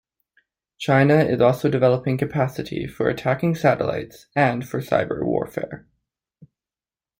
China 0.79 1.17
is 1.19 1.41
also 1.41 1.69
developing 1.69 2.17
capacity 2.17 2.87
for 2.87 3.07
attacking 3.07 3.53
satellites 3.53 4.25
and 4.35 4.67
for 4.67 4.81
cyberwarfare. 4.81 5.85